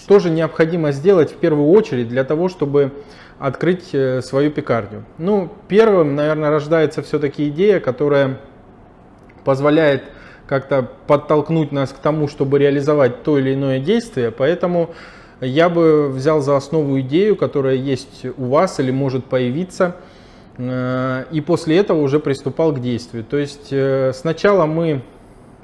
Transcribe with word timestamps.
Что 0.00 0.18
же 0.18 0.30
необходимо 0.30 0.92
сделать 0.92 1.30
в 1.30 1.36
первую 1.36 1.68
очередь 1.70 2.08
для 2.08 2.24
того, 2.24 2.48
чтобы 2.48 2.92
открыть 3.38 3.90
э, 3.92 4.22
свою 4.22 4.50
пекарню? 4.50 5.04
Ну, 5.18 5.52
первым, 5.68 6.14
наверное, 6.14 6.48
рождается 6.48 7.02
все-таки 7.02 7.48
идея, 7.48 7.80
которая 7.80 8.40
позволяет 9.44 10.04
как-то 10.46 10.88
подтолкнуть 11.06 11.70
нас 11.70 11.90
к 11.90 11.98
тому, 11.98 12.28
чтобы 12.28 12.58
реализовать 12.58 13.22
то 13.22 13.38
или 13.38 13.54
иное 13.54 13.78
действие. 13.78 14.30
Поэтому 14.30 14.90
я 15.40 15.68
бы 15.68 16.08
взял 16.08 16.40
за 16.40 16.56
основу 16.56 16.98
идею, 17.00 17.36
которая 17.36 17.74
есть 17.74 18.24
у 18.38 18.46
вас 18.46 18.80
или 18.80 18.90
может 18.90 19.26
появиться, 19.26 19.96
э, 20.56 21.24
и 21.30 21.42
после 21.42 21.76
этого 21.76 22.00
уже 22.00 22.20
приступал 22.20 22.72
к 22.72 22.80
действию. 22.80 23.22
То 23.22 23.36
есть 23.36 23.68
э, 23.70 24.12
сначала 24.14 24.64
мы 24.64 25.02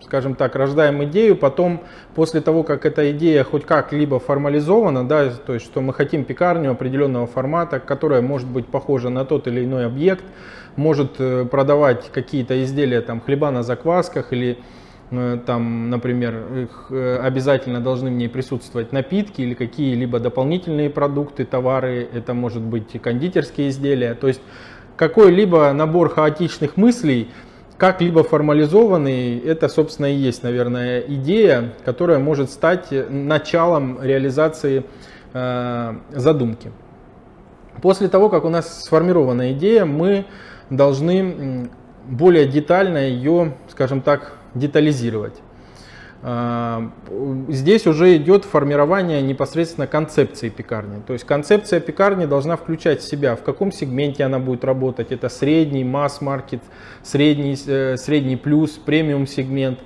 скажем 0.06 0.36
так, 0.36 0.54
рождаем 0.54 1.02
идею, 1.04 1.36
потом 1.36 1.82
после 2.14 2.40
того, 2.40 2.62
как 2.62 2.86
эта 2.86 3.10
идея 3.10 3.42
хоть 3.42 3.64
как-либо 3.64 4.20
формализована, 4.20 5.06
да, 5.06 5.30
то 5.30 5.54
есть 5.54 5.66
что 5.66 5.80
мы 5.80 5.92
хотим 5.92 6.24
пекарню 6.24 6.70
определенного 6.70 7.26
формата, 7.26 7.80
которая 7.80 8.22
может 8.22 8.46
быть 8.48 8.66
похожа 8.66 9.10
на 9.10 9.24
тот 9.24 9.48
или 9.48 9.64
иной 9.64 9.84
объект, 9.84 10.24
может 10.76 11.16
э, 11.18 11.44
продавать 11.44 12.10
какие-то 12.12 12.62
изделия, 12.62 13.00
там, 13.00 13.20
хлеба 13.20 13.50
на 13.50 13.64
заквасках 13.64 14.32
или 14.32 14.58
э, 15.10 15.38
там, 15.44 15.90
например, 15.90 16.34
их 16.56 16.86
э, 16.90 17.18
обязательно 17.18 17.80
должны 17.80 18.10
в 18.10 18.12
ней 18.12 18.28
присутствовать 18.28 18.92
напитки 18.92 19.40
или 19.40 19.54
какие-либо 19.54 20.20
дополнительные 20.20 20.88
продукты, 20.88 21.44
товары, 21.44 22.08
это 22.12 22.32
может 22.32 22.62
быть 22.62 23.00
кондитерские 23.02 23.70
изделия, 23.70 24.14
то 24.14 24.28
есть 24.28 24.40
какой-либо 24.96 25.72
набор 25.72 26.10
хаотичных 26.10 26.76
мыслей, 26.76 27.28
как-либо 27.78 28.22
формализованный, 28.22 29.38
это, 29.38 29.68
собственно, 29.68 30.06
и 30.06 30.14
есть, 30.14 30.42
наверное, 30.42 31.00
идея, 31.00 31.74
которая 31.84 32.18
может 32.18 32.50
стать 32.50 32.88
началом 33.10 34.02
реализации 34.02 34.84
э, 35.32 35.94
задумки. 36.12 36.72
После 37.82 38.08
того, 38.08 38.28
как 38.30 38.44
у 38.44 38.48
нас 38.48 38.84
сформирована 38.84 39.52
идея, 39.52 39.84
мы 39.84 40.24
должны 40.70 41.68
более 42.08 42.46
детально 42.46 42.98
ее, 42.98 43.54
скажем 43.68 44.00
так, 44.00 44.32
детализировать. 44.54 45.34
А, 46.22 46.90
здесь 47.48 47.86
уже 47.86 48.16
идет 48.16 48.44
формирование 48.44 49.22
непосредственно 49.22 49.86
концепции 49.86 50.48
пекарни. 50.48 51.02
То 51.06 51.12
есть 51.12 51.24
концепция 51.24 51.80
пекарни 51.80 52.26
должна 52.26 52.56
включать 52.56 53.00
в 53.00 53.08
себя, 53.08 53.36
в 53.36 53.42
каком 53.42 53.72
сегменте 53.72 54.24
она 54.24 54.38
будет 54.38 54.64
работать. 54.64 55.12
Это 55.12 55.28
средний, 55.28 55.84
масс-маркет, 55.84 56.62
средний, 57.02 57.56
э, 57.66 57.96
средний 57.96 58.36
плюс, 58.36 58.72
премиум 58.72 59.26
сегмент. 59.26 59.78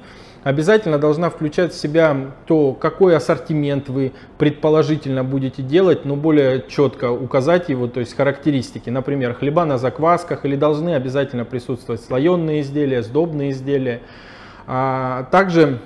Обязательно 0.42 0.98
должна 0.98 1.28
включать 1.28 1.74
в 1.74 1.78
себя 1.78 2.16
то, 2.46 2.72
какой 2.72 3.14
ассортимент 3.14 3.90
вы 3.90 4.12
предположительно 4.38 5.22
будете 5.22 5.62
делать, 5.62 6.06
но 6.06 6.16
более 6.16 6.64
четко 6.66 7.12
указать 7.12 7.68
его, 7.68 7.88
то 7.88 8.00
есть 8.00 8.16
характеристики. 8.16 8.88
Например, 8.88 9.34
хлеба 9.34 9.66
на 9.66 9.76
заквасках 9.76 10.46
или 10.46 10.56
должны 10.56 10.94
обязательно 10.94 11.44
присутствовать 11.44 12.02
слоеные 12.02 12.62
изделия, 12.62 13.02
сдобные 13.02 13.50
изделия. 13.50 14.00
А 14.66 15.24
также 15.24 15.80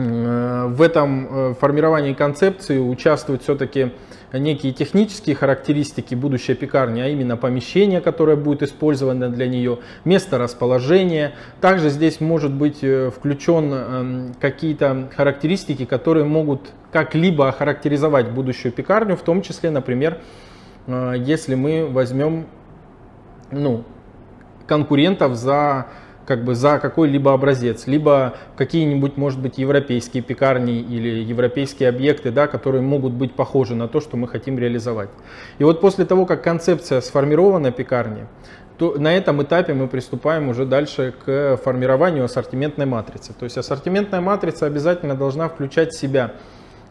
в 0.00 0.82
этом 0.82 1.50
э, 1.50 1.54
формировании 1.54 2.12
концепции 2.12 2.78
участвуют 2.78 3.42
все-таки 3.42 3.92
некие 4.32 4.72
технические 4.72 5.34
характеристики 5.34 6.14
будущей 6.14 6.54
пекарни, 6.54 7.00
а 7.00 7.08
именно 7.08 7.36
помещение, 7.36 8.00
которое 8.00 8.36
будет 8.36 8.62
использовано 8.62 9.28
для 9.28 9.48
нее, 9.48 9.78
место 10.04 10.38
расположения. 10.38 11.32
Также 11.60 11.90
здесь 11.90 12.20
может 12.20 12.52
быть 12.52 12.78
э, 12.82 13.10
включен 13.10 13.72
эм, 13.72 14.34
какие-то 14.40 15.10
характеристики, 15.16 15.84
которые 15.84 16.24
могут 16.24 16.70
как-либо 16.92 17.48
охарактеризовать 17.48 18.30
будущую 18.30 18.72
пекарню, 18.72 19.16
в 19.16 19.22
том 19.22 19.42
числе, 19.42 19.70
например, 19.70 20.18
если 20.88 21.54
мы 21.54 21.86
возьмем 21.86 22.46
ну, 23.52 23.84
конкурентов 24.66 25.34
за 25.34 25.86
как 26.30 26.44
бы 26.44 26.54
за 26.54 26.78
какой-либо 26.78 27.32
образец, 27.32 27.88
либо 27.88 28.34
какие-нибудь, 28.56 29.16
может 29.16 29.40
быть, 29.40 29.58
европейские 29.58 30.22
пекарни 30.22 30.78
или 30.78 31.24
европейские 31.24 31.88
объекты, 31.88 32.30
да, 32.30 32.46
которые 32.46 32.82
могут 32.82 33.14
быть 33.14 33.34
похожи 33.34 33.74
на 33.74 33.88
то, 33.88 34.00
что 34.00 34.16
мы 34.16 34.28
хотим 34.28 34.56
реализовать. 34.56 35.08
И 35.58 35.64
вот 35.64 35.80
после 35.80 36.04
того, 36.04 36.26
как 36.26 36.44
концепция 36.44 37.00
сформирована 37.00 37.72
пекарни, 37.72 38.28
то 38.78 38.94
на 38.96 39.12
этом 39.12 39.42
этапе 39.42 39.74
мы 39.74 39.88
приступаем 39.88 40.48
уже 40.48 40.66
дальше 40.66 41.12
к 41.26 41.56
формированию 41.64 42.26
ассортиментной 42.26 42.86
матрицы. 42.86 43.32
То 43.32 43.42
есть 43.42 43.58
ассортиментная 43.58 44.20
матрица 44.20 44.66
обязательно 44.66 45.16
должна 45.16 45.48
включать 45.48 45.92
в 45.94 45.98
себя 45.98 46.34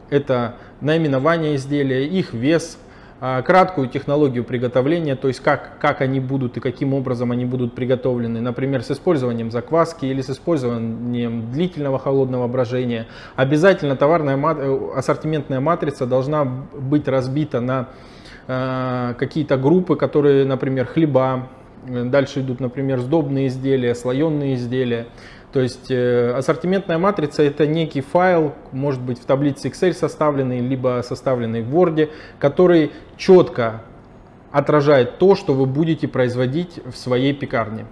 это 0.10 0.56
наименование 0.82 1.56
изделия, 1.56 2.06
их 2.06 2.34
вес, 2.34 2.78
краткую 3.20 3.90
технологию 3.90 4.46
приготовления, 4.46 5.16
то 5.16 5.28
есть 5.28 5.42
как, 5.42 5.78
как 5.80 6.00
они 6.02 6.22
будут 6.22 6.56
и 6.56 6.60
каким 6.62 6.94
образом 6.94 7.32
они 7.32 7.46
будут 7.46 7.76
приготовлены, 7.76 8.40
например, 8.40 8.82
с 8.82 8.92
использованием 8.92 9.52
закваски 9.52 10.06
или 10.06 10.22
с 10.22 10.30
использованием 10.30 11.52
длительного 11.52 12.00
холодного 12.00 12.48
брожения. 12.48 13.08
Обязательно 13.36 13.98
товарная 13.98 14.38
э, 14.38 14.90
ассортиментная 14.96 15.60
матрица 15.60 16.06
должна 16.06 16.46
быть 16.46 17.10
разбита 17.10 17.60
на 17.60 17.90
э, 18.48 19.16
какие-то 19.18 19.58
группы, 19.58 19.98
которые, 19.98 20.46
например, 20.46 20.86
хлеба, 20.86 21.50
дальше 21.86 22.42
идут, 22.42 22.60
например, 22.60 23.00
сдобные 23.00 23.48
изделия, 23.48 23.96
слоеные 23.96 24.56
изделия. 24.56 25.08
То 25.52 25.62
есть 25.62 25.90
э, 25.90 26.32
ассортиментная 26.32 27.00
матрица 27.00 27.42
это 27.42 27.66
некий 27.66 28.02
файл, 28.02 28.54
может 28.72 29.02
быть 29.02 29.20
в 29.20 29.26
таблице 29.26 29.70
Excel 29.70 29.94
составленный, 29.94 30.60
либо 30.60 31.02
составленный 31.04 31.64
в 31.64 31.76
Word, 31.76 32.12
который 32.38 32.92
четко 33.18 33.82
отражает 34.52 35.18
то, 35.18 35.36
что 35.36 35.54
вы 35.54 35.66
будете 35.66 36.08
производить 36.08 36.80
в 36.86 36.96
своей 36.96 37.34
пекарне 37.34 37.88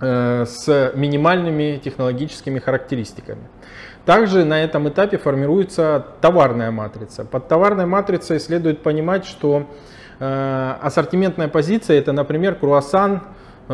э, 0.00 0.44
с 0.46 0.92
минимальными 0.94 1.80
технологическими 1.82 2.58
характеристиками. 2.58 3.48
Также 4.04 4.44
на 4.44 4.62
этом 4.62 4.88
этапе 4.88 5.16
формируется 5.16 6.04
товарная 6.20 6.70
матрица. 6.70 7.24
Под 7.24 7.48
товарной 7.48 7.86
матрицей 7.86 8.40
следует 8.40 8.82
понимать, 8.82 9.24
что 9.24 9.68
э, 10.18 10.74
ассортиментная 10.82 11.48
позиция 11.48 11.98
это, 11.98 12.12
например, 12.12 12.56
круассан, 12.56 13.22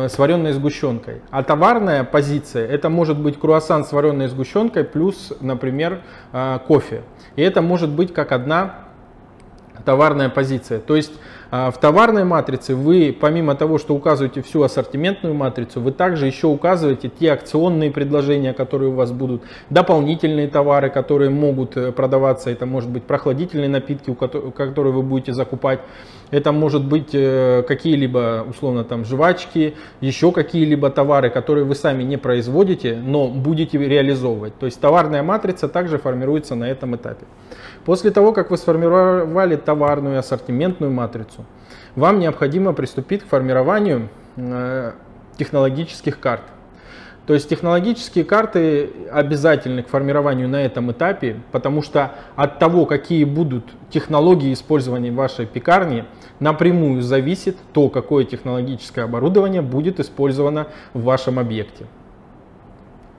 с 0.07 0.17
вареной 0.17 0.53
сгущенкой. 0.53 1.21
А 1.31 1.43
товарная 1.43 2.03
позиция 2.03 2.67
это 2.67 2.89
может 2.89 3.19
быть 3.19 3.39
круассан 3.39 3.83
с 3.83 3.91
вареной 3.91 4.27
сгущенкой 4.27 4.83
плюс, 4.83 5.33
например, 5.41 6.01
э, 6.31 6.59
кофе. 6.67 7.01
И 7.35 7.41
это 7.41 7.61
может 7.61 7.89
быть 7.89 8.13
как 8.13 8.31
одна 8.31 8.75
товарная 9.85 10.29
позиция. 10.29 10.79
То 10.79 10.95
есть 10.95 11.13
в 11.51 11.73
товарной 11.81 12.25
матрице 12.25 12.75
вы, 12.75 13.15
помимо 13.19 13.55
того, 13.55 13.79
что 13.79 13.95
указываете 13.95 14.43
всю 14.43 14.61
ассортиментную 14.61 15.33
матрицу, 15.33 15.81
вы 15.81 15.91
также 15.91 16.27
еще 16.27 16.45
указываете 16.45 17.09
те 17.09 17.31
акционные 17.31 17.89
предложения, 17.89 18.53
которые 18.53 18.89
у 18.89 18.93
вас 18.93 19.11
будут, 19.11 19.41
дополнительные 19.71 20.47
товары, 20.47 20.91
которые 20.91 21.31
могут 21.31 21.75
э, 21.75 21.91
продаваться. 21.91 22.51
Это 22.51 22.67
может 22.67 22.89
быть 22.89 23.03
прохладительные 23.03 23.69
напитки, 23.69 24.13
которые 24.13 24.93
вы 24.93 25.01
будете 25.01 25.33
закупать. 25.33 25.79
Это 26.29 26.51
может 26.51 26.85
быть 26.85 27.09
э, 27.13 27.63
какие-либо, 27.67 28.45
условно, 28.47 28.83
там, 28.83 29.03
жвачки, 29.03 29.73
еще 30.01 30.31
какие-либо 30.31 30.91
товары, 30.91 31.31
которые 31.31 31.65
вы 31.65 31.73
сами 31.73 32.03
не 32.03 32.17
производите, 32.17 32.95
но 32.95 33.27
будете 33.27 33.79
реализовывать. 33.79 34.57
То 34.59 34.67
есть 34.67 34.79
товарная 34.79 35.23
матрица 35.23 35.67
также 35.67 35.97
формируется 35.97 36.53
на 36.53 36.65
этом 36.69 36.95
этапе. 36.95 37.25
После 37.85 38.11
того, 38.11 38.33
как 38.33 38.51
вы 38.51 38.57
сформировали 38.57 39.55
товарную 39.55 40.19
ассортиментную 40.19 40.91
матрицу, 40.91 41.38
вам 41.95 42.19
необходимо 42.19 42.73
приступить 42.73 43.23
к 43.23 43.27
формированию 43.27 44.09
э, 44.35 44.91
технологических 45.37 46.19
карт. 46.19 46.43
То 47.29 47.35
есть 47.35 47.47
технологические 47.47 48.25
карты 48.25 48.89
обязательны 49.11 49.83
к 49.83 49.87
формированию 49.87 50.49
на 50.49 50.63
этом 50.63 50.91
этапе, 50.91 51.39
потому 51.51 51.83
что 51.83 52.15
от 52.35 52.57
того, 52.57 52.87
какие 52.87 53.23
будут 53.23 53.65
технологии 53.91 54.51
использования 54.51 55.11
вашей 55.11 55.45
пекарни, 55.45 56.05
напрямую 56.39 57.03
зависит 57.03 57.55
то, 57.71 57.89
какое 57.89 58.25
технологическое 58.25 59.05
оборудование 59.05 59.61
будет 59.61 59.99
использовано 59.99 60.69
в 60.95 61.03
вашем 61.03 61.37
объекте. 61.37 61.85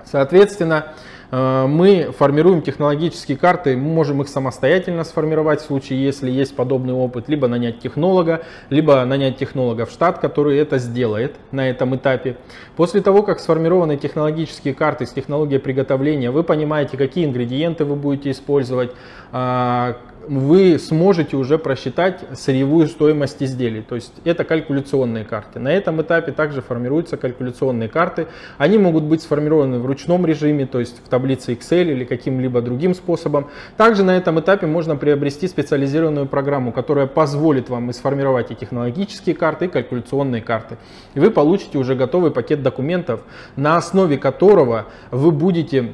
Соответственно, 0.05 0.87
мы 1.31 2.13
формируем 2.17 2.61
технологические 2.63 3.37
карты, 3.37 3.77
мы 3.77 3.93
можем 3.93 4.21
их 4.21 4.29
самостоятельно 4.29 5.05
сформировать 5.05 5.61
в 5.61 5.65
случае, 5.65 6.03
если 6.03 6.31
есть 6.31 6.57
подобный 6.57 6.93
опыт, 6.93 7.29
либо 7.29 7.47
нанять 7.47 7.79
технолога, 7.79 8.43
либо 8.69 9.05
нанять 9.05 9.39
технолога 9.39 9.87
в 9.87 9.91
штат, 9.91 10.19
который 10.19 10.59
это 10.59 10.79
сделает 10.79 11.37
на 11.53 11.69
этом 11.69 11.95
этапе. 11.95 12.37
После 12.77 13.01
того, 13.01 13.23
как 13.23 13.39
сформированы 13.39 13.97
технологические 13.97 14.75
карты 14.75 15.07
с 15.07 15.13
технологией 15.13 15.61
приготовления, 15.61 16.31
вы 16.31 16.43
понимаете, 16.43 16.97
какие 16.97 17.25
ингредиенты 17.27 17.85
вы 17.85 17.95
будете 17.95 18.31
использовать, 18.31 18.91
а, 19.33 19.97
вы 20.29 20.79
сможете 20.79 21.37
уже 21.37 21.59
просчитать 21.59 22.25
сырьевую 22.35 22.87
стоимость 22.87 23.43
изделий. 23.43 23.83
То 23.83 23.95
есть 23.95 24.13
это 24.25 24.45
калькуляционные 24.45 25.25
карты. 25.25 25.59
На 25.59 25.73
этом 25.73 26.01
этапе 26.03 26.33
также 26.33 26.63
формируются 26.63 27.17
калькуляционные 27.17 27.89
карты. 27.89 28.27
Они 28.59 28.79
могут 28.79 29.05
быть 29.05 29.23
сформированы 29.23 29.79
в 29.79 29.87
ручном 29.87 30.27
режиме, 30.27 30.67
то 30.67 30.81
есть 30.81 31.01
в 31.05 31.09
таблице 31.09 31.55
Excel 31.55 31.91
или 31.91 32.05
каким-либо 32.05 32.61
другим 32.61 32.95
способом. 32.95 33.49
Также 33.77 34.05
на 34.05 34.17
этом 34.17 34.39
этапе 34.41 34.67
можно 34.67 34.97
приобрести 34.97 35.49
специализированную 35.49 36.27
программу, 36.27 36.73
которая 36.73 37.07
позволит 37.07 37.69
вам 37.69 37.91
и 37.91 37.93
сформировать 37.93 38.51
и 38.51 38.55
технологические 38.55 39.35
карты, 39.35 39.67
и 39.67 39.69
калькуляционные 39.69 40.43
карты. 40.43 40.77
И 41.15 41.21
вы 41.21 41.31
получите 41.31 41.79
уже 41.79 41.95
готовый 41.95 42.31
пакет 42.31 42.63
документов, 42.63 43.23
на 43.57 43.77
основе 43.77 44.19
которого 44.19 44.87
вы 45.11 45.31
будете 45.31 45.93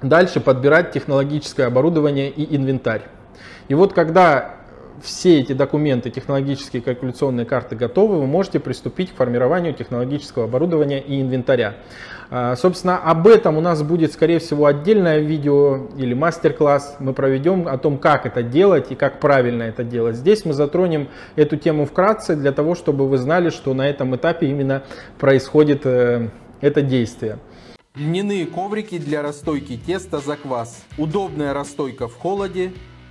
дальше 0.00 0.40
подбирать 0.40 0.92
технологическое 0.92 1.66
оборудование 1.66 2.30
и 2.30 2.56
инвентарь. 2.56 3.02
И 3.68 3.74
вот 3.74 3.92
когда 3.92 4.56
все 5.02 5.40
эти 5.40 5.52
документы, 5.52 6.10
технологические 6.10 6.82
калькуляционные 6.82 7.44
карты 7.44 7.76
готовы, 7.76 8.20
вы 8.20 8.26
можете 8.26 8.60
приступить 8.60 9.12
к 9.12 9.16
формированию 9.16 9.74
технологического 9.74 10.44
оборудования 10.44 11.00
и 11.00 11.20
инвентаря. 11.20 11.76
А, 12.30 12.56
собственно, 12.56 12.98
об 12.98 13.26
этом 13.26 13.58
у 13.58 13.60
нас 13.60 13.82
будет, 13.82 14.12
скорее 14.12 14.38
всего, 14.38 14.66
отдельное 14.66 15.18
видео 15.18 15.88
или 15.96 16.14
мастер-класс. 16.14 16.96
Мы 16.98 17.12
проведем 17.12 17.68
о 17.68 17.76
том, 17.78 17.98
как 17.98 18.26
это 18.26 18.42
делать 18.42 18.90
и 18.90 18.94
как 18.94 19.20
правильно 19.20 19.64
это 19.64 19.84
делать. 19.84 20.16
Здесь 20.16 20.44
мы 20.44 20.52
затронем 20.52 21.08
эту 21.36 21.56
тему 21.56 21.84
вкратце, 21.84 22.36
для 22.36 22.52
того, 22.52 22.74
чтобы 22.74 23.08
вы 23.08 23.18
знали, 23.18 23.50
что 23.50 23.74
на 23.74 23.88
этом 23.88 24.14
этапе 24.16 24.46
именно 24.48 24.82
происходит 25.18 25.82
э, 25.84 26.28
это 26.60 26.80
действие. 26.80 27.38
Льняные 27.94 28.46
коврики 28.46 28.96
для 28.96 29.20
расстойки 29.20 29.76
теста 29.76 30.18
за 30.18 30.36
квас. 30.36 30.82
Удобная 30.96 31.52
расстойка 31.52 32.08
в 32.08 32.16
холоде 32.16 32.72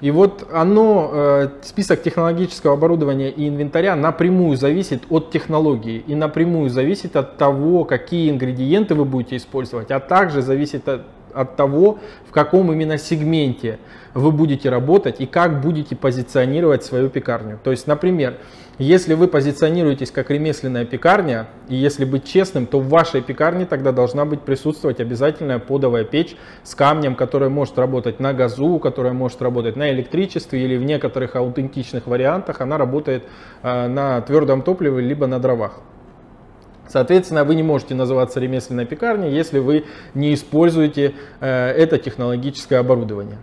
И 0.00 0.10
вот 0.10 0.48
оно, 0.52 1.10
э, 1.12 1.48
список 1.62 2.02
технологического 2.02 2.74
оборудования 2.74 3.30
и 3.30 3.48
инвентаря 3.48 3.96
напрямую 3.96 4.56
зависит 4.56 5.02
от 5.10 5.30
технологии 5.30 6.02
и 6.06 6.14
напрямую 6.14 6.70
зависит 6.70 7.16
от 7.16 7.36
того, 7.36 7.84
какие 7.84 8.30
ингредиенты 8.30 8.94
вы 8.94 9.04
будете 9.04 9.36
использовать, 9.36 9.90
а 9.90 10.00
также 10.00 10.40
зависит 10.40 10.88
от, 10.88 11.02
от 11.34 11.56
того, 11.56 11.98
в 12.26 12.32
каком 12.32 12.72
именно 12.72 12.96
сегменте 12.96 13.78
вы 14.14 14.32
будете 14.32 14.70
работать 14.70 15.20
и 15.20 15.26
как 15.26 15.60
будете 15.60 15.94
позиционировать 15.96 16.82
свою 16.82 17.10
пекарню. 17.10 17.58
То 17.62 17.70
есть, 17.70 17.86
например, 17.86 18.38
если 18.82 19.12
вы 19.12 19.28
позиционируетесь 19.28 20.10
как 20.10 20.30
ремесленная 20.30 20.86
пекарня, 20.86 21.48
и 21.68 21.76
если 21.76 22.06
быть 22.06 22.24
честным, 22.24 22.66
то 22.66 22.80
в 22.80 22.88
вашей 22.88 23.20
пекарне 23.20 23.66
тогда 23.66 23.92
должна 23.92 24.24
быть 24.24 24.40
присутствовать 24.40 25.00
обязательная 25.00 25.58
подовая 25.58 26.04
печь 26.04 26.34
с 26.62 26.74
камнем, 26.74 27.14
которая 27.14 27.50
может 27.50 27.78
работать 27.78 28.20
на 28.20 28.32
газу, 28.32 28.78
которая 28.78 29.12
может 29.12 29.42
работать 29.42 29.76
на 29.76 29.90
электричестве 29.90 30.64
или 30.64 30.78
в 30.78 30.84
некоторых 30.84 31.36
аутентичных 31.36 32.06
вариантах 32.06 32.62
она 32.62 32.78
работает 32.78 33.24
э, 33.62 33.86
на 33.86 34.22
твердом 34.22 34.62
топливе 34.62 35.02
либо 35.02 35.26
на 35.26 35.38
дровах. 35.38 35.80
Соответственно, 36.88 37.44
вы 37.44 37.56
не 37.56 37.62
можете 37.62 37.94
называться 37.94 38.40
ремесленной 38.40 38.86
пекарней, 38.86 39.30
если 39.30 39.58
вы 39.58 39.84
не 40.14 40.32
используете 40.32 41.14
э, 41.40 41.68
это 41.72 41.98
технологическое 41.98 42.80
оборудование. 42.80 43.36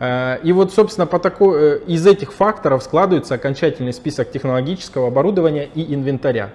Э, 0.00 0.38
и 0.42 0.52
вот, 0.52 0.72
собственно, 0.72 1.06
по 1.06 1.18
такой, 1.18 1.58
э, 1.60 1.80
из 1.86 2.06
этих 2.06 2.32
факторов 2.32 2.82
складывается 2.82 3.34
окончательный 3.34 3.92
список 3.92 4.32
технологического 4.32 5.08
оборудования 5.08 5.68
и 5.74 5.94
инвентаря. 5.94 6.50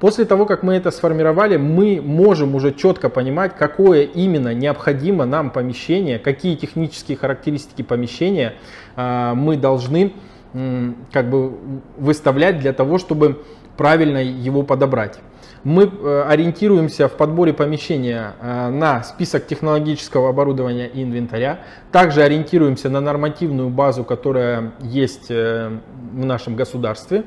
После 0.00 0.24
того, 0.24 0.46
как 0.46 0.62
мы 0.62 0.74
это 0.74 0.90
сформировали, 0.90 1.56
мы 1.56 2.02
можем 2.02 2.54
уже 2.56 2.72
четко 2.72 3.08
понимать, 3.08 3.56
какое 3.56 4.02
именно 4.02 4.52
необходимо 4.52 5.24
нам 5.24 5.50
помещение, 5.50 6.18
какие 6.18 6.56
технические 6.56 7.16
характеристики 7.16 7.82
помещения 7.82 8.54
э, 8.96 9.32
мы 9.34 9.56
должны 9.56 10.12
как 11.12 11.28
бы 11.28 11.52
выставлять 11.98 12.58
для 12.58 12.72
того, 12.72 12.96
чтобы 12.96 13.44
правильно 13.76 14.16
его 14.16 14.62
подобрать 14.62 15.18
мы 15.64 15.84
э, 15.84 16.22
ориентируемся 16.26 17.08
в 17.08 17.12
подборе 17.12 17.52
помещения 17.52 18.34
э, 18.40 18.68
на 18.70 19.02
список 19.02 19.46
технологического 19.46 20.30
оборудования 20.30 20.86
и 20.88 21.02
инвентаря. 21.02 21.60
Также 21.92 22.22
ориентируемся 22.22 22.88
на 22.88 23.00
нормативную 23.00 23.68
базу, 23.68 24.04
которая 24.04 24.72
есть 24.80 25.30
э, 25.30 25.70
в 26.12 26.24
нашем 26.24 26.56
государстве. 26.56 27.24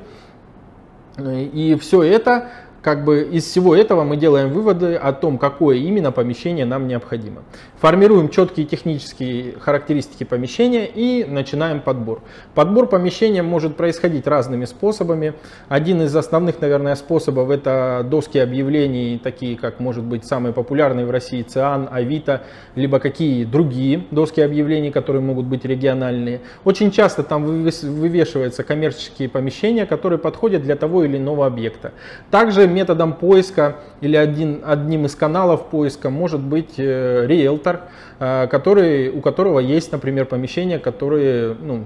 И 1.18 1.76
все 1.80 2.02
это 2.02 2.48
как 2.82 3.04
бы 3.04 3.22
из 3.22 3.44
всего 3.44 3.76
этого 3.76 4.02
мы 4.02 4.16
делаем 4.16 4.50
выводы 4.50 4.96
о 4.96 5.12
том, 5.12 5.38
какое 5.38 5.76
именно 5.76 6.10
помещение 6.10 6.66
нам 6.66 6.88
необходимо. 6.88 7.42
Формируем 7.80 8.28
четкие 8.28 8.66
технические 8.66 9.54
характеристики 9.60 10.24
помещения 10.24 10.86
и 10.86 11.24
начинаем 11.24 11.80
подбор. 11.80 12.20
Подбор 12.54 12.88
помещения 12.88 13.42
может 13.42 13.76
происходить 13.76 14.26
разными 14.26 14.64
способами. 14.64 15.34
Один 15.68 16.02
из 16.02 16.14
основных, 16.14 16.60
наверное, 16.60 16.96
способов 16.96 17.50
это 17.50 18.04
доски 18.08 18.38
объявлений, 18.38 19.20
такие 19.22 19.56
как, 19.56 19.78
может 19.78 20.02
быть, 20.02 20.24
самые 20.24 20.52
популярные 20.52 21.06
в 21.06 21.10
России 21.10 21.42
ЦИАН, 21.42 21.88
Авито, 21.90 22.42
либо 22.74 22.98
какие 22.98 23.44
другие 23.44 24.04
доски 24.10 24.40
объявлений, 24.40 24.90
которые 24.90 25.22
могут 25.22 25.46
быть 25.46 25.64
региональные. 25.64 26.40
Очень 26.64 26.90
часто 26.90 27.22
там 27.22 27.44
вывешиваются 27.44 28.64
коммерческие 28.64 29.28
помещения, 29.28 29.86
которые 29.86 30.18
подходят 30.18 30.62
для 30.62 30.74
того 30.74 31.04
или 31.04 31.16
иного 31.16 31.46
объекта. 31.46 31.92
Также 32.30 32.71
методом 32.72 33.12
поиска 33.12 33.76
или 34.00 34.16
один, 34.16 34.62
одним 34.64 35.06
из 35.06 35.14
каналов 35.14 35.66
поиска 35.66 36.10
может 36.10 36.40
быть 36.40 36.74
э, 36.78 37.26
риэлтор, 37.26 37.82
э, 38.18 38.46
который, 38.48 39.10
у 39.10 39.20
которого 39.20 39.60
есть, 39.60 39.92
например, 39.92 40.26
помещение, 40.26 40.78
которое 40.78 41.54
ну, 41.54 41.84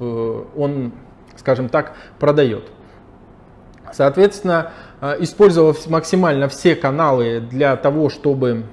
э, 0.00 0.44
он, 0.56 0.92
скажем 1.36 1.68
так, 1.68 1.94
продает. 2.18 2.64
Соответственно, 3.92 4.72
использовав 5.18 5.86
максимально 5.86 6.48
все 6.48 6.76
каналы 6.76 7.40
для 7.40 7.74
того, 7.76 8.10
чтобы 8.10 8.64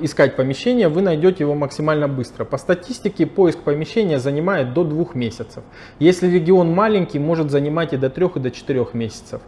искать 0.00 0.36
помещение, 0.36 0.88
вы 0.88 1.02
найдете 1.02 1.44
его 1.44 1.54
максимально 1.54 2.08
быстро. 2.08 2.44
По 2.44 2.58
статистике 2.58 3.26
поиск 3.26 3.60
помещения 3.60 4.18
занимает 4.18 4.74
до 4.74 4.84
двух 4.84 5.14
месяцев. 5.14 5.62
Если 5.98 6.28
регион 6.28 6.72
маленький, 6.72 7.18
может 7.18 7.50
занимать 7.50 7.92
и 7.92 7.96
до 7.96 8.10
трех, 8.10 8.36
и 8.36 8.40
до 8.40 8.50
четырех 8.50 8.94
месяцев. 8.94 9.40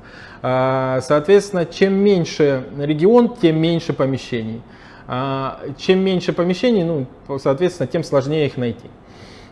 А, 0.42 1.00
соответственно, 1.02 1.66
чем 1.66 1.94
меньше 1.94 2.64
регион, 2.78 3.36
тем 3.36 3.60
меньше 3.60 3.92
помещений. 3.92 4.62
А, 5.06 5.60
чем 5.78 6.00
меньше 6.00 6.32
помещений, 6.32 6.84
ну, 6.84 7.06
соответственно, 7.38 7.86
тем 7.86 8.04
сложнее 8.04 8.46
их 8.46 8.56
найти. 8.56 8.88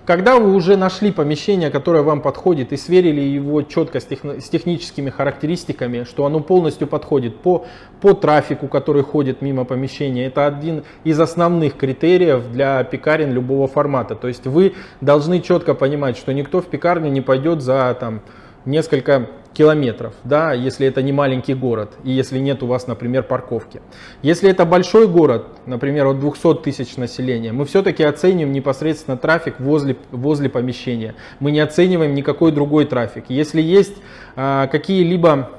Когда 0.06 0.38
вы 0.38 0.54
уже 0.54 0.76
нашли 0.76 1.10
помещение, 1.10 1.68
которое 1.68 2.04
вам 2.04 2.22
подходит 2.22 2.72
и 2.72 2.76
сверили 2.76 3.20
его 3.20 3.62
четко 3.62 3.98
с, 3.98 4.06
техни- 4.06 4.38
с 4.38 4.48
техническими 4.48 5.10
характеристиками, 5.10 6.04
что 6.04 6.25
оно 6.25 6.38
полностью 6.38 6.86
подходит 6.86 7.40
по, 7.40 7.66
по 8.00 8.14
трафику, 8.14 8.68
который 8.68 9.02
ходит 9.02 9.42
мимо 9.42 9.64
помещения, 9.64 10.26
это 10.26 10.46
один 10.46 10.84
из 11.02 11.18
основных 11.18 11.76
критериев 11.76 12.52
для 12.52 12.84
пекарен 12.84 13.32
любого 13.32 13.66
формата. 13.66 14.14
То 14.14 14.28
есть 14.28 14.46
вы 14.46 14.75
должны 15.00 15.40
четко 15.40 15.75
понимать, 15.75 16.16
что 16.16 16.32
никто 16.32 16.60
в 16.60 16.66
пекарню 16.66 17.10
не 17.10 17.20
пойдет 17.20 17.60
за 17.60 17.96
там, 17.98 18.20
несколько 18.66 19.30
километров, 19.56 20.12
да, 20.25 20.52
если 20.52 20.87
это 20.87 21.00
не 21.00 21.12
маленький 21.12 21.54
город 21.54 21.94
и 22.04 22.11
если 22.11 22.38
нет 22.38 22.62
у 22.62 22.66
вас, 22.66 22.87
например, 22.87 23.23
парковки. 23.23 23.80
Если 24.20 24.50
это 24.50 24.66
большой 24.66 25.08
город, 25.08 25.46
например, 25.64 26.06
от 26.06 26.20
200 26.20 26.56
тысяч 26.56 26.96
населения, 26.99 27.52
мы 27.52 27.64
все-таки 27.64 28.04
оцениваем 28.04 28.52
непосредственно 28.52 29.16
трафик 29.16 29.58
возле, 29.58 29.96
возле 30.11 30.50
помещения. 30.50 31.14
Мы 31.40 31.52
не 31.52 31.61
оцениваем 31.61 32.14
никакой 32.14 32.52
другой 32.52 32.85
трафик. 32.85 33.25
Если 33.28 33.62
есть 33.62 33.96
а, 34.35 34.66
какие-либо 34.66 35.50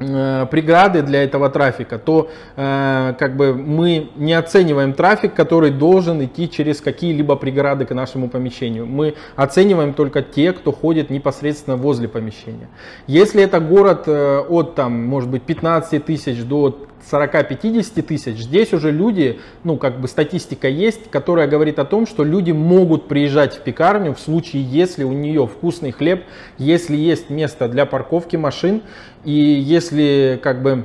преграды 0.00 1.02
для 1.02 1.22
этого 1.22 1.50
трафика, 1.50 1.98
то 1.98 2.30
э, 2.56 3.14
как 3.18 3.36
бы 3.36 3.52
мы 3.54 4.08
не 4.16 4.32
оцениваем 4.32 4.94
трафик, 4.94 5.34
который 5.34 5.70
должен 5.70 6.24
идти 6.24 6.48
через 6.48 6.80
какие-либо 6.80 7.36
преграды 7.36 7.84
к 7.84 7.94
нашему 7.94 8.28
помещению. 8.28 8.86
Мы 8.86 9.14
оцениваем 9.36 9.92
только 9.92 10.22
те, 10.22 10.52
кто 10.52 10.72
ходит 10.72 11.10
непосредственно 11.10 11.76
возле 11.76 12.08
помещения. 12.08 12.68
Если 13.06 13.42
это 13.42 13.60
город 13.60 14.04
э, 14.06 14.38
от 14.48 14.74
там, 14.74 15.06
может 15.06 15.28
быть, 15.28 15.42
15 15.42 16.04
тысяч 16.04 16.42
до 16.44 16.86
40-50 17.10 18.02
тысяч, 18.02 18.38
здесь 18.38 18.72
уже 18.72 18.90
люди, 18.90 19.40
ну 19.64 19.76
как 19.76 20.00
бы 20.00 20.08
статистика 20.08 20.68
есть, 20.68 21.10
которая 21.10 21.48
говорит 21.48 21.78
о 21.78 21.84
том, 21.84 22.06
что 22.06 22.24
люди 22.24 22.52
могут 22.52 23.08
приезжать 23.08 23.56
в 23.56 23.60
пекарню 23.60 24.14
в 24.14 24.20
случае, 24.20 24.62
если 24.62 25.04
у 25.04 25.12
нее 25.12 25.46
вкусный 25.46 25.92
хлеб, 25.92 26.24
если 26.58 26.96
есть 26.96 27.30
место 27.30 27.68
для 27.68 27.86
парковки 27.86 28.36
машин 28.36 28.82
и 29.24 29.32
если 29.32 29.89
как 30.42 30.62
бы 30.62 30.84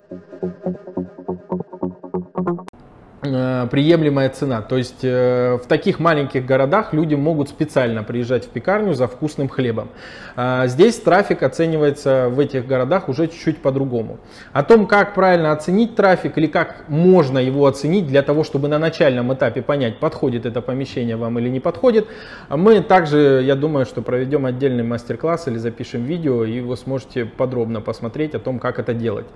Э, 3.23 3.67
приемлемая 3.69 4.29
цена. 4.29 4.63
То 4.63 4.77
есть 4.77 5.03
э, 5.03 5.59
в 5.63 5.67
таких 5.67 5.99
маленьких 5.99 6.43
городах 6.43 6.91
люди 6.91 7.13
могут 7.13 7.49
специально 7.49 8.01
приезжать 8.01 8.45
в 8.45 8.49
пекарню 8.49 8.93
за 8.93 9.07
вкусным 9.07 9.47
хлебом. 9.47 9.89
А 10.35 10.65
здесь 10.65 10.97
трафик 10.97 11.43
оценивается 11.43 12.29
в 12.29 12.39
этих 12.39 12.65
городах 12.65 13.09
уже 13.09 13.27
чуть-чуть 13.27 13.59
по-другому. 13.59 14.17
О 14.53 14.63
том, 14.63 14.87
как 14.87 15.13
правильно 15.13 15.51
оценить 15.51 15.95
трафик 15.95 16.35
или 16.39 16.47
как 16.47 16.85
можно 16.87 17.37
его 17.37 17.67
оценить 17.67 18.07
для 18.07 18.23
того, 18.23 18.43
чтобы 18.43 18.67
на 18.67 18.79
начальном 18.79 19.31
этапе 19.31 19.61
понять, 19.61 19.99
подходит 19.99 20.47
это 20.47 20.61
помещение 20.61 21.15
вам 21.15 21.37
или 21.37 21.49
не 21.49 21.59
подходит, 21.59 22.07
мы 22.49 22.81
также, 22.81 23.43
я 23.45 23.55
думаю, 23.55 23.85
что 23.85 24.01
проведем 24.01 24.47
отдельный 24.47 24.83
мастер-класс 24.83 25.47
или 25.47 25.57
запишем 25.57 26.05
видео, 26.05 26.43
и 26.43 26.59
вы 26.59 26.75
сможете 26.75 27.25
подробно 27.25 27.81
посмотреть 27.81 28.33
о 28.33 28.39
том, 28.39 28.57
как 28.57 28.79
это 28.79 28.95
делать. 28.95 29.27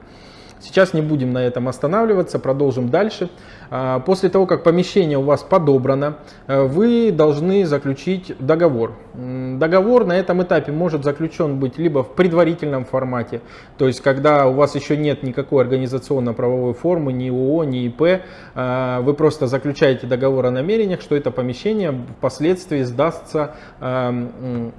Сейчас 0.60 0.94
не 0.94 1.02
будем 1.02 1.34
на 1.34 1.40
этом 1.40 1.68
останавливаться, 1.68 2.40
продолжим 2.40 2.90
дальше. 2.90 3.30
А, 3.70 4.00
после 4.00 4.30
того, 4.30 4.46
как 4.46 4.64
помещение 4.64 5.18
у 5.18 5.22
вас 5.22 5.44
подобрано, 5.44 6.18
э, 6.48 6.64
вы 6.64 7.12
должны 7.12 7.66
заключить 7.66 8.34
договор. 8.40 8.94
Договор 9.14 10.06
на 10.06 10.14
этом 10.14 10.44
этапе 10.44 10.72
может 10.72 11.04
заключен 11.04 11.60
быть 11.60 11.78
либо 11.78 12.04
в 12.04 12.16
предварительном 12.16 12.86
формате, 12.86 13.42
то 13.78 13.88
есть 13.88 14.02
когда 14.02 14.48
у 14.48 14.54
вас 14.54 14.76
еще 14.76 14.98
нет 14.98 15.24
никакой 15.24 15.64
организационно-правовой 15.64 16.74
формы, 16.74 17.14
ни 17.14 17.30
ООО, 17.30 17.64
ни 17.66 17.86
ИП, 17.86 18.22
а, 18.54 19.02
вы 19.02 19.14
просто 19.14 19.48
заключаете 19.48 20.08
договор 20.08 20.46
о 20.46 20.52
намерениях, 20.52 21.02
что 21.02 21.16
это 21.16 21.32
помещение 21.32 21.94
впоследствии 22.18 22.82
сдастся 22.84 23.56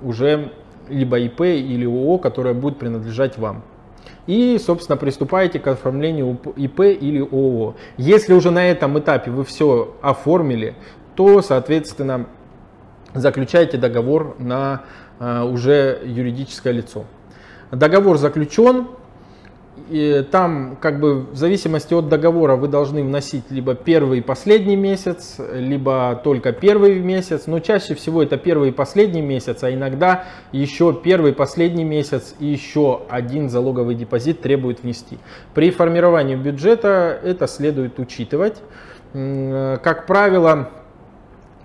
уже 0.02 0.52
либо 0.88 1.18
ИП 1.18 1.40
или 1.42 1.87
ООО, 1.87 2.18
которое 2.18 2.54
будет 2.54 2.78
принадлежать 2.78 3.38
вам 3.38 3.62
и, 4.26 4.59
собственно, 4.59 4.97
приступаете 4.97 5.59
к 5.59 5.66
оформлению 5.68 6.38
ИП 6.56 6.80
или 6.80 7.21
ООО. 7.21 7.76
Если 7.97 8.33
уже 8.35 8.50
на 8.50 8.68
этом 8.68 8.99
этапе 8.99 9.30
вы 9.30 9.45
все 9.45 9.95
оформили, 10.02 10.75
то, 11.14 11.42
соответственно, 11.42 12.26
заключаете 13.14 13.78
договор 13.78 14.37
на 14.38 14.83
э, 15.18 15.42
уже 15.42 16.00
юридическое 16.04 16.73
лицо. 16.73 17.04
Договор 17.71 18.18
заключен, 18.18 18.88
и 19.88 20.25
там 20.30 20.76
как 20.80 21.00
бы 21.00 21.21
в 21.21 21.37
зависимости 21.37 21.95
от 21.95 22.09
договора 22.09 22.56
вы 22.56 22.68
должны 22.68 23.02
вносить 23.02 23.45
либо 23.50 23.75
первый 23.75 24.18
и 24.18 24.23
последний 24.23 24.76
месяц, 24.76 25.37
либо 25.54 26.21
только 26.25 26.52
первый 26.52 26.99
месяц, 27.00 27.47
но 27.47 27.61
чаще 27.61 27.95
всего 27.95 28.23
это 28.23 28.37
первый 28.37 28.71
и 28.71 28.73
последний 28.73 29.23
месяц, 29.23 29.62
а 29.62 29.73
иногда 29.73 30.25
еще 30.52 30.92
первый 30.92 31.33
и 31.33 31.35
последний 31.35 31.85
месяц 31.85 32.35
и 32.38 32.47
еще 32.47 33.02
один 33.09 33.49
залоговый 33.49 33.95
депозит 33.95 34.40
требует 34.40 34.83
внести. 34.83 35.18
При 35.54 35.71
формировании 35.71 36.35
бюджета 36.35 37.18
это 37.23 37.47
следует 37.47 37.99
учитывать. 37.99 38.62
Как 39.12 40.06
правило, 40.06 40.71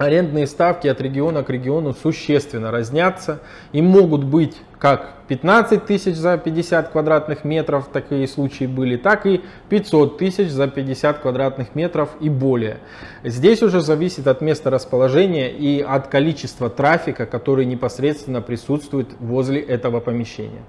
арендные 0.06 0.48
ставки 0.48 0.88
от 0.88 1.00
региона 1.02 1.44
к 1.44 1.50
региону 1.50 1.94
существенно 1.94 2.72
разнятся 2.72 3.40
и 3.72 3.82
могут 3.82 4.24
быть 4.24 4.56
как 4.80 5.14
15 5.28 5.86
тысяч 5.86 6.16
за 6.16 6.38
50 6.38 6.90
квадратных 6.90 7.44
метров, 7.44 7.88
такие 7.94 8.28
случаи 8.28 8.66
были, 8.66 8.98
так 8.98 9.26
и 9.26 9.42
500 9.70 10.18
тысяч 10.18 10.50
за 10.50 10.68
50 10.68 11.20
квадратных 11.20 11.76
метров 11.76 12.10
и 12.20 12.30
более. 12.30 12.80
Здесь 13.24 13.62
уже 13.62 13.82
зависит 13.82 14.28
от 14.28 14.42
места 14.42 14.70
расположения 14.70 15.52
и 15.52 15.82
от 15.82 16.08
количества 16.08 16.70
трафика, 16.70 17.26
который 17.26 17.66
непосредственно 17.66 18.42
присутствует 18.42 19.10
возле 19.20 19.62
этого 19.62 20.00
помещения. 20.00 20.64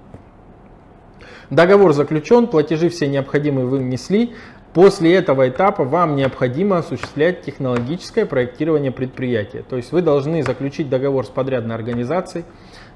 Договор 1.49 1.93
заключен, 1.93 2.47
платежи 2.47 2.89
все 2.89 3.07
необходимые 3.07 3.65
вы 3.65 3.79
внесли, 3.79 4.33
После 4.73 5.13
этого 5.13 5.47
этапа 5.49 5.83
вам 5.83 6.15
необходимо 6.15 6.79
осуществлять 6.79 7.43
технологическое 7.43 8.25
проектирование 8.25 8.91
предприятия. 8.91 9.61
То 9.61 9.77
есть 9.77 9.91
вы 9.91 10.01
должны 10.01 10.41
заключить 10.43 10.89
договор 10.89 11.25
с 11.25 11.29
подрядной 11.29 11.75
организацией, 11.75 12.45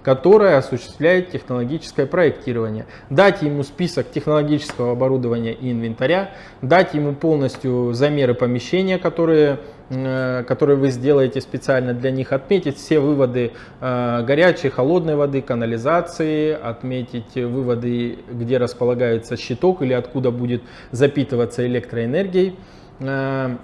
которая 0.07 0.57
осуществляет 0.57 1.31
технологическое 1.31 2.05
проектирование. 2.05 2.85
Дать 3.09 3.41
ему 3.41 3.63
список 3.63 4.09
технологического 4.09 4.93
оборудования 4.93 5.51
и 5.51 5.69
инвентаря, 5.69 6.31
дать 6.61 6.93
ему 6.93 7.13
полностью 7.13 7.91
замеры 7.91 8.33
помещения, 8.33 8.99
которые, 8.99 9.59
э, 9.89 10.45
которые 10.47 10.77
вы 10.77 10.91
сделаете 10.91 11.41
специально 11.41 11.93
для 11.93 12.11
них, 12.11 12.31
отметить 12.31 12.77
все 12.77 13.01
выводы 13.01 13.51
э, 13.81 14.23
горячей, 14.23 14.69
холодной 14.69 15.17
воды, 15.17 15.41
канализации, 15.41 16.53
отметить 16.53 17.35
выводы, 17.35 18.19
где 18.31 18.59
располагается 18.59 19.35
щиток 19.35 19.81
или 19.81 19.91
откуда 19.91 20.31
будет 20.31 20.61
запитываться 20.91 21.67
электроэнергией 21.67 22.55
э, 23.01 23.57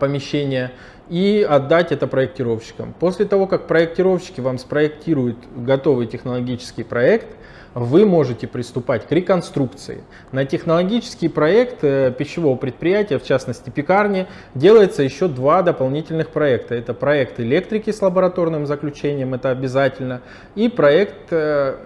помещения 0.00 0.72
и 1.08 1.46
отдать 1.48 1.92
это 1.92 2.06
проектировщикам. 2.06 2.94
После 2.98 3.24
того, 3.24 3.46
как 3.46 3.66
проектировщики 3.66 4.40
вам 4.40 4.58
спроектируют 4.58 5.38
готовый 5.56 6.06
технологический 6.06 6.82
проект, 6.82 7.28
вы 7.74 8.06
можете 8.06 8.46
приступать 8.46 9.06
к 9.06 9.12
реконструкции. 9.12 10.02
На 10.32 10.44
технологический 10.44 11.28
проект 11.28 11.84
э, 11.84 12.12
пищевого 12.16 12.56
предприятия, 12.56 13.18
в 13.18 13.24
частности 13.24 13.70
пекарни, 13.70 14.26
делается 14.54 15.02
еще 15.02 15.28
два 15.28 15.62
дополнительных 15.62 16.30
проекта. 16.30 16.74
Это 16.74 16.94
проект 16.94 17.40
электрики 17.40 17.90
с 17.90 18.02
лабораторным 18.02 18.66
заключением, 18.66 19.34
это 19.34 19.50
обязательно, 19.50 20.22
и 20.54 20.68
проект 20.68 21.32
э, 21.32 21.76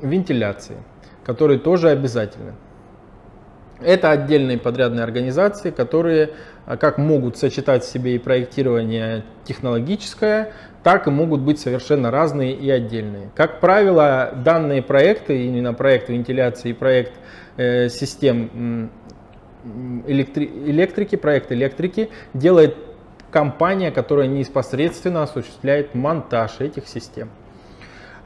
вентиляции, 0.00 0.76
который 1.24 1.58
тоже 1.58 1.90
обязательно. 1.90 2.54
Это 3.80 4.10
отдельные 4.10 4.58
подрядные 4.58 5.04
организации, 5.04 5.70
которые 5.70 6.30
а, 6.64 6.76
как 6.76 6.98
могут 6.98 7.36
сочетать 7.36 7.84
в 7.84 7.88
себе 7.88 8.14
и 8.14 8.18
проектирование 8.18 9.22
технологическое, 9.44 10.52
так 10.82 11.06
и 11.06 11.10
могут 11.10 11.40
быть 11.40 11.60
совершенно 11.60 12.10
разные 12.10 12.54
и 12.54 12.70
отдельные. 12.70 13.30
Как 13.34 13.60
правило, 13.60 14.32
данные 14.44 14.82
проекты, 14.82 15.44
именно 15.44 15.74
проект 15.74 16.08
вентиляции 16.08 16.70
и 16.70 16.72
проект 16.72 17.12
э, 17.56 17.88
систем 17.88 18.90
электри 20.06 20.46
электрики, 20.66 21.16
проект 21.16 21.50
электрики, 21.52 22.10
делает 22.34 22.76
компания, 23.30 23.90
которая 23.90 24.28
непосредственно 24.28 25.24
осуществляет 25.24 25.94
монтаж 25.94 26.60
этих 26.60 26.88
систем. 26.88 27.30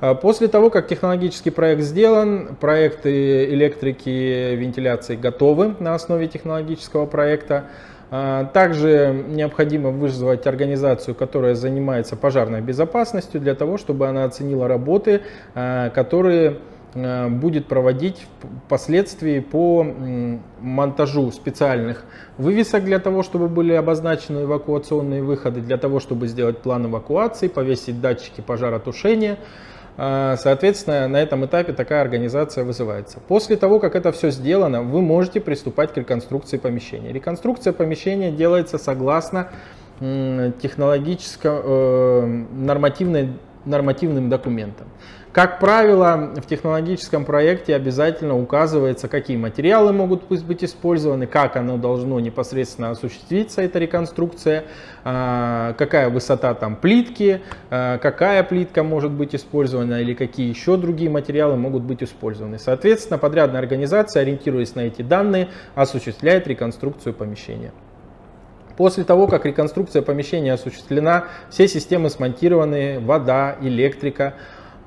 А 0.00 0.14
после 0.14 0.49
того, 0.49 0.71
как 0.71 0.88
технологический 0.88 1.50
проект 1.50 1.83
сделан, 1.83 2.57
проекты 2.59 3.45
электрики, 3.52 4.54
вентиляции 4.54 5.14
готовы 5.14 5.75
на 5.78 5.95
основе 5.95 6.26
технологического 6.26 7.04
проекта. 7.07 7.66
А, 8.12 8.47
также 8.47 9.25
необходимо 9.28 9.90
вызвать 9.90 10.47
организацию, 10.47 11.14
которая 11.14 11.54
занимается 11.54 12.16
пожарной 12.16 12.61
безопасностью, 12.61 13.40
для 13.40 13.54
того, 13.54 13.76
чтобы 13.76 14.09
она 14.09 14.25
оценила 14.25 14.66
работы, 14.66 15.21
а, 15.54 15.90
которые 15.90 16.59
будет 16.92 17.66
проводить 17.66 18.26
впоследствии 18.66 19.38
по 19.38 19.87
монтажу 20.61 21.30
специальных 21.30 22.04
вывесок 22.37 22.83
для 22.83 22.99
того, 22.99 23.23
чтобы 23.23 23.47
были 23.47 23.73
обозначены 23.75 24.42
эвакуационные 24.42 25.23
выходы, 25.23 25.61
для 25.61 25.76
того, 25.76 26.00
чтобы 26.00 26.26
сделать 26.26 26.59
план 26.59 26.87
эвакуации, 26.87 27.47
повесить 27.47 28.00
датчики 28.00 28.40
пожаротушения. 28.40 29.38
А, 30.02 30.38
соответственно, 30.38 31.07
на 31.09 31.19
этом 31.19 31.45
этапе 31.45 31.75
такая 31.75 32.00
организация 32.00 32.64
вызывается. 32.64 33.21
После 33.28 33.59
того, 33.59 33.78
как 33.78 33.95
это 33.95 34.12
все 34.12 34.30
сделано, 34.30 34.80
вы 34.80 35.02
можете 35.02 35.42
приступать 35.42 35.92
к 35.92 35.99
реконструкции 35.99 36.57
помещения. 36.57 37.12
Реконструкция 37.12 37.75
помещения 37.75 38.33
делается 38.33 38.78
согласно 38.78 39.50
технологической 39.99 41.50
э, 41.52 42.26
нормативной 42.52 43.35
нормативным 43.64 44.29
документам. 44.29 44.88
Как 45.33 45.61
правило, 45.61 46.33
в 46.37 46.47
технологическом 46.47 47.25
проекте 47.25 47.76
обязательно 47.76 48.37
указывается, 48.37 49.07
какие 49.07 49.37
материалы 49.37 49.93
могут 49.93 50.25
быть 50.25 50.64
использованы, 50.64 51.29
как 51.29 51.55
оно 51.55 51.76
должно 51.76 52.19
непосредственно 52.19 52.90
осуществиться, 52.90 53.62
эта 53.62 53.79
реконструкция, 53.79 54.64
а, 55.05 55.75
какая 55.75 56.11
высота 56.11 56.55
там 56.55 56.75
плитки, 56.75 57.43
а, 57.71 57.99
какая 57.99 58.43
плитка 58.43 58.83
может 58.83 59.12
быть 59.12 59.33
использована 59.37 60.00
или 60.00 60.14
какие 60.14 60.49
еще 60.49 60.76
другие 60.76 61.11
материалы 61.11 61.57
могут 61.57 61.85
быть 61.85 62.02
использованы. 62.02 62.59
Соответственно, 62.59 63.19
подрядная 63.19 63.61
организация, 63.61 64.23
ориентируясь 64.23 64.75
на 64.75 64.81
эти 64.81 65.02
данные, 65.02 65.50
осуществляет 65.76 66.49
реконструкцию 66.49 67.14
помещения. 67.14 67.71
После 68.80 69.04
того, 69.04 69.26
как 69.26 69.44
реконструкция 69.44 70.00
помещения 70.00 70.54
осуществлена, 70.54 71.25
все 71.50 71.68
системы 71.68 72.08
смонтированы, 72.08 72.99
вода, 72.99 73.56
электрика, 73.60 74.32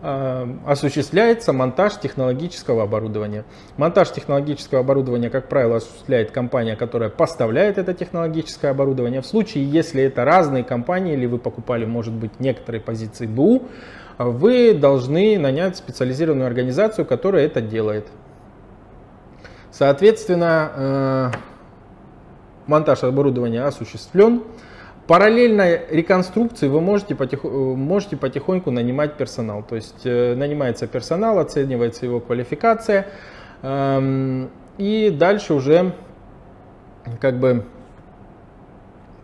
Э, 0.06 0.46
осуществляется 0.66 1.54
монтаж 1.54 1.98
технологического 1.98 2.84
оборудования. 2.84 3.46
Монтаж 3.78 4.12
технологического 4.12 4.82
оборудования, 4.82 5.30
как 5.30 5.48
правило, 5.48 5.78
осуществляет 5.78 6.32
компания, 6.32 6.76
которая 6.76 7.10
поставляет 7.10 7.78
это 7.78 7.94
технологическое 7.94 8.72
оборудование. 8.72 9.22
В 9.22 9.26
случае, 9.26 9.64
если 9.64 10.04
это 10.04 10.26
разные 10.26 10.66
компании 10.66 11.14
или 11.14 11.26
вы 11.26 11.38
покупали, 11.38 11.86
может 11.86 12.14
быть, 12.14 12.38
некоторые 12.42 12.82
позиции 12.82 13.28
БУ, 13.28 13.64
вы 14.18 14.74
должны 14.74 15.40
нанять 15.40 15.78
специализированную 15.78 16.48
организацию, 16.48 17.06
которая 17.06 17.46
это 17.46 17.62
делает. 17.62 18.06
Соответственно, 19.72 20.72
э, 20.76 21.53
монтаж 22.68 23.04
оборудования 23.04 23.64
осуществлен. 23.64 24.44
Параллельно 25.08 25.86
реконструкции 25.90 26.70
вы 26.70 26.80
можете, 26.80 27.14
потих, 27.14 27.44
можете 27.44 28.16
потихоньку 28.16 28.72
нанимать 28.72 29.16
персонал. 29.16 29.62
То 29.64 29.76
есть 29.76 30.06
э, 30.06 30.34
нанимается 30.36 30.88
персонал, 30.88 31.40
оценивается 31.40 32.06
его 32.06 32.22
квалификация. 32.22 33.08
Э, 33.62 34.48
и 34.78 35.10
дальше 35.10 35.54
уже 35.54 35.94
как 37.20 37.38
бы 37.40 37.66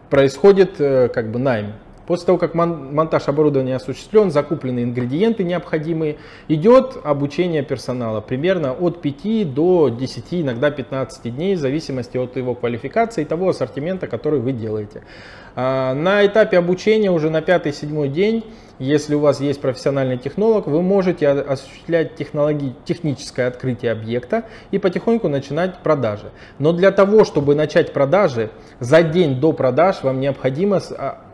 происходит 0.09 0.81
э, 0.81 1.07
как 1.07 1.31
бы 1.31 1.39
найм. 1.39 1.73
После 2.09 2.25
того, 2.25 2.39
как 2.39 2.55
монтаж 2.55 3.27
оборудования 3.27 3.75
осуществлен, 3.75 4.31
закуплены 4.31 4.81
ингредиенты 4.81 5.43
необходимые, 5.43 6.17
идет 6.47 6.97
обучение 7.03 7.61
персонала 7.61 8.19
примерно 8.19 8.73
от 8.73 8.99
5 8.99 9.53
до 9.53 9.89
10, 9.89 10.41
иногда 10.41 10.71
15 10.71 11.35
дней, 11.35 11.53
в 11.53 11.59
зависимости 11.59 12.17
от 12.17 12.35
его 12.35 12.55
квалификации 12.55 13.21
и 13.21 13.25
того 13.25 13.49
ассортимента, 13.49 14.07
который 14.07 14.39
вы 14.39 14.53
делаете. 14.53 15.03
А, 15.55 15.93
на 15.93 16.25
этапе 16.25 16.57
обучения 16.57 17.11
уже 17.11 17.29
на 17.29 17.41
5-7 17.41 18.07
день, 18.07 18.43
если 18.79 19.13
у 19.13 19.19
вас 19.19 19.39
есть 19.39 19.61
профессиональный 19.61 20.17
технолог, 20.17 20.65
вы 20.65 20.81
можете 20.81 21.27
осуществлять 21.27 22.15
технологи- 22.15 22.73
техническое 22.85 23.45
открытие 23.45 23.91
объекта 23.91 24.45
и 24.71 24.79
потихоньку 24.79 25.27
начинать 25.27 25.77
продажи. 25.83 26.31
Но 26.57 26.73
для 26.73 26.89
того, 26.89 27.23
чтобы 27.23 27.53
начать 27.53 27.93
продажи, 27.93 28.49
за 28.79 29.03
день 29.03 29.39
до 29.39 29.53
продаж 29.53 30.01
вам 30.01 30.19
необходимо 30.19 30.81
а, 30.97 31.28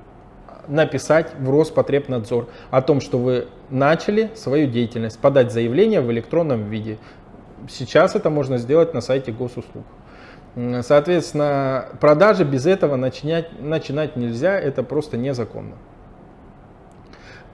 написать 0.68 1.32
в 1.40 1.50
Роспотребнадзор 1.50 2.48
о 2.72 2.82
том, 2.82 3.02
что 3.02 3.18
вы 3.18 3.48
начали 3.70 4.32
свою 4.36 4.68
деятельность, 4.68 5.20
подать 5.20 5.52
заявление 5.52 6.02
в 6.02 6.12
электронном 6.12 6.70
виде. 6.70 6.98
Сейчас 7.70 8.16
это 8.16 8.30
можно 8.30 8.58
сделать 8.58 8.94
на 8.94 9.02
сайте 9.02 9.32
госуслуг. 9.32 9.86
Соответственно, 10.82 11.88
продажи 12.00 12.44
без 12.46 12.66
этого 12.66 12.96
начинать, 12.96 13.60
начинать 13.60 14.16
нельзя, 14.16 14.58
это 14.58 14.84
просто 14.84 15.18
незаконно. 15.18 15.76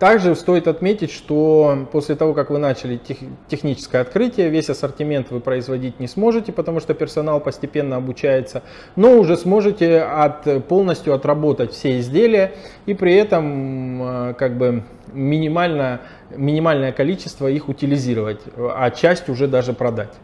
Также 0.01 0.33
стоит 0.33 0.67
отметить, 0.67 1.11
что 1.11 1.87
после 1.91 2.15
того, 2.15 2.33
как 2.33 2.49
вы 2.49 2.57
начали 2.57 2.97
тех, 2.97 3.17
техническое 3.47 3.99
открытие, 3.99 4.49
весь 4.49 4.67
ассортимент 4.67 5.29
вы 5.29 5.41
производить 5.41 5.99
не 5.99 6.07
сможете, 6.07 6.51
потому 6.51 6.79
что 6.79 6.95
персонал 6.95 7.39
постепенно 7.39 7.97
обучается, 7.97 8.63
но 8.95 9.19
уже 9.19 9.37
сможете 9.37 9.99
от, 10.01 10.65
полностью 10.67 11.13
отработать 11.13 11.73
все 11.73 11.99
изделия 11.99 12.53
и 12.87 12.95
при 12.95 13.13
этом 13.13 14.01
э, 14.01 14.33
как 14.33 14.57
бы 14.57 14.85
минимально, 15.13 16.01
минимальное 16.35 16.93
количество 16.93 17.45
их 17.45 17.69
утилизировать, 17.69 18.41
а 18.57 18.89
часть 18.89 19.29
уже 19.29 19.47
даже 19.47 19.73
продать. 19.73 20.15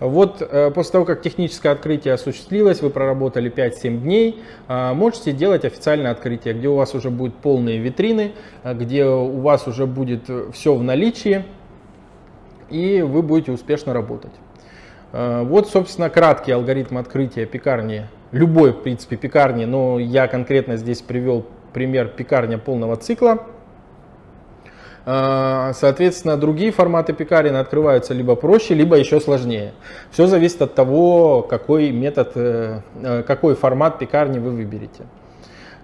Вот 0.00 0.40
э, 0.40 0.70
после 0.70 0.92
того, 0.92 1.04
как 1.04 1.22
техническое 1.22 1.70
открытие 1.70 2.14
осуществилось, 2.14 2.82
вы 2.82 2.90
проработали 2.90 3.50
5-7 3.50 3.98
дней, 3.98 4.42
э, 4.68 4.92
можете 4.92 5.32
делать 5.32 5.64
официальное 5.64 6.12
открытие, 6.12 6.54
где 6.54 6.68
у 6.68 6.76
вас 6.76 6.94
уже 6.94 7.10
будут 7.10 7.36
полные 7.36 7.78
витрины, 7.78 8.32
э, 8.62 8.74
где 8.74 9.04
у 9.04 9.40
вас 9.40 9.66
уже 9.66 9.86
будет 9.86 10.30
все 10.52 10.74
в 10.74 10.82
наличии, 10.82 11.44
и 12.70 13.02
вы 13.02 13.22
будете 13.22 13.52
успешно 13.52 13.92
работать. 13.92 14.32
Вот, 15.10 15.70
собственно, 15.70 16.10
краткий 16.10 16.52
алгоритм 16.52 16.98
открытия 16.98 17.46
пекарни, 17.46 18.08
любой, 18.30 18.72
в 18.72 18.82
принципе, 18.82 19.16
пекарни, 19.16 19.64
но 19.64 19.98
я 19.98 20.26
конкретно 20.26 20.76
здесь 20.76 21.00
привел 21.00 21.46
пример 21.72 22.08
пекарня 22.08 22.58
полного 22.58 22.96
цикла. 22.96 23.46
А, 25.10 25.72
соответственно, 25.72 26.36
другие 26.36 26.70
форматы 26.70 27.14
пекарен 27.14 27.56
открываются 27.56 28.12
либо 28.12 28.34
проще, 28.34 28.74
либо 28.74 28.94
еще 28.94 29.20
сложнее. 29.20 29.72
Все 30.10 30.26
зависит 30.26 30.60
от 30.60 30.74
того, 30.74 31.40
какой 31.40 31.90
метод, 31.92 32.32
э, 32.34 32.80
э, 33.02 33.22
какой 33.22 33.54
формат 33.54 33.98
пекарни 33.98 34.38
вы 34.38 34.50
выберете. 34.50 35.04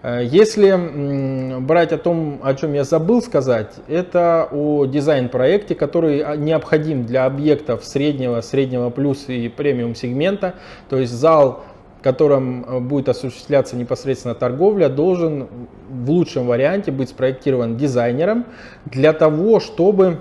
Э, 0.03 0.21
если 0.23 1.59
брать 1.61 1.93
о 1.93 1.97
том, 1.97 2.41
о 2.43 2.53
чем 2.53 2.75
я 2.75 2.85
забыл 2.85 3.23
сказать, 3.23 3.73
это 3.89 4.47
о 4.53 4.85
дизайн-проекте, 4.85 5.75
который 5.75 6.21
а, 6.21 6.37
необходим 6.37 7.07
для 7.07 7.25
объектов 7.25 7.83
среднего, 7.83 8.43
среднего 8.43 8.91
плюс 8.91 9.25
и 9.29 9.49
премиум 9.49 9.95
сегмента. 9.95 10.57
То 10.91 10.99
есть 10.99 11.15
зал 11.15 11.65
котором 12.05 12.64
э, 12.64 12.81
будет 12.81 13.09
осуществляться 13.09 13.77
непосредственно 13.77 14.35
торговля, 14.35 14.90
должен 14.90 15.49
в 15.88 16.11
лучшем 16.11 16.47
варианте 16.47 16.93
быть 16.93 17.09
спроектирован 17.09 17.79
дизайнером 17.79 18.45
для 18.85 19.14
того, 19.14 19.59
чтобы 19.59 20.19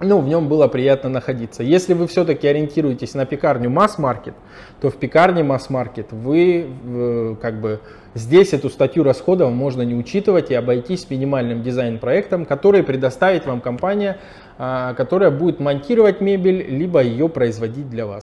ну, 0.00 0.20
в 0.20 0.26
нем 0.26 0.48
было 0.48 0.66
приятно 0.66 1.08
находиться. 1.08 1.62
Если 1.62 1.94
вы 1.94 2.08
все-таки 2.08 2.48
ориентируетесь 2.48 3.14
на 3.14 3.24
пекарню 3.24 3.70
масс-маркет, 3.70 4.34
то 4.80 4.90
в 4.90 4.96
пекарне 4.96 5.44
масс-маркет 5.44 6.08
вы 6.10 6.66
как 7.40 7.60
бы 7.60 7.78
здесь 8.14 8.52
эту 8.52 8.68
статью 8.68 9.04
расходов 9.04 9.52
можно 9.52 9.82
не 9.82 9.94
учитывать 9.94 10.50
и 10.50 10.54
обойтись 10.54 11.08
минимальным 11.08 11.62
дизайн-проектом, 11.62 12.46
который 12.46 12.82
предоставит 12.82 13.46
вам 13.46 13.60
компания, 13.60 14.18
а, 14.58 14.92
которая 14.94 15.30
будет 15.30 15.60
монтировать 15.60 16.20
мебель, 16.20 16.66
либо 16.68 17.00
ее 17.00 17.28
производить 17.28 17.88
для 17.88 18.06
вас. 18.06 18.23